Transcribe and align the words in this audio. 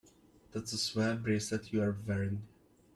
That's 0.51 0.73
a 0.73 0.79
swell 0.79 1.15
bracelet 1.17 1.71
you're 1.71 1.95
wearing. 2.07 2.41